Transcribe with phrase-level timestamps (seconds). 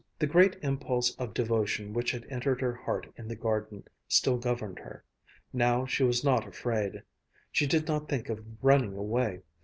[0.17, 4.79] The great impulse of devotion which had entered her heart in the garden still governed
[4.79, 5.03] her.
[5.53, 7.03] Now she was not afraid.
[7.51, 9.41] She did not think of running away.